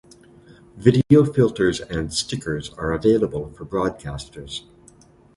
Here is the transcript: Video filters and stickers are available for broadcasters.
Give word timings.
Video 0.77 1.23
filters 1.31 1.79
and 1.79 2.11
stickers 2.11 2.73
are 2.73 2.91
available 2.91 3.51
for 3.51 3.65
broadcasters. 3.65 4.63